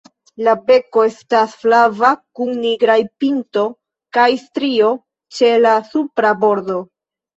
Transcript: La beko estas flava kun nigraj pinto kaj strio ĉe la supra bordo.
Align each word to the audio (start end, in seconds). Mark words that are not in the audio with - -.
La 0.45 0.53
beko 0.69 1.03
estas 1.09 1.51
flava 1.65 2.09
kun 2.39 2.49
nigraj 2.63 2.97
pinto 3.25 3.67
kaj 4.19 4.27
strio 4.47 4.89
ĉe 5.39 5.53
la 5.67 5.79
supra 5.93 6.33
bordo. 6.47 6.81